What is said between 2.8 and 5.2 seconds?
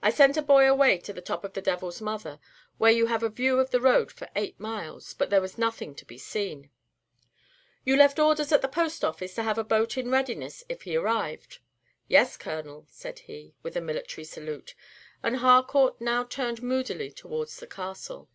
you have a view of the road for eight miles,